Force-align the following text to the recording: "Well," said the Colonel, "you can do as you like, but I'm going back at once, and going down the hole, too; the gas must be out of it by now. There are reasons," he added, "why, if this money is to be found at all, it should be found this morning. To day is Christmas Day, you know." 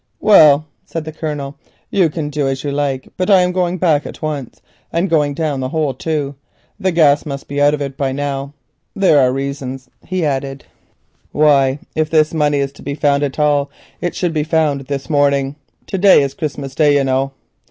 "Well," 0.19 0.65
said 0.83 1.05
the 1.05 1.11
Colonel, 1.11 1.57
"you 1.91 2.09
can 2.09 2.31
do 2.31 2.47
as 2.47 2.63
you 2.63 2.71
like, 2.71 3.09
but 3.17 3.29
I'm 3.29 3.51
going 3.51 3.77
back 3.77 4.03
at 4.07 4.19
once, 4.19 4.59
and 4.91 5.07
going 5.11 5.35
down 5.35 5.59
the 5.59 5.69
hole, 5.69 5.93
too; 5.93 6.33
the 6.79 6.91
gas 6.91 7.23
must 7.23 7.47
be 7.47 7.61
out 7.61 7.75
of 7.75 7.83
it 7.83 7.97
by 7.97 8.11
now. 8.11 8.53
There 8.95 9.19
are 9.19 9.31
reasons," 9.31 9.91
he 10.03 10.25
added, 10.25 10.65
"why, 11.31 11.77
if 11.93 12.09
this 12.09 12.33
money 12.33 12.57
is 12.57 12.71
to 12.71 12.81
be 12.81 12.95
found 12.95 13.21
at 13.21 13.37
all, 13.37 13.69
it 14.01 14.15
should 14.15 14.33
be 14.33 14.41
found 14.43 14.87
this 14.87 15.07
morning. 15.07 15.55
To 15.85 15.99
day 15.99 16.23
is 16.23 16.33
Christmas 16.33 16.73
Day, 16.73 16.95
you 16.95 17.03
know." 17.03 17.33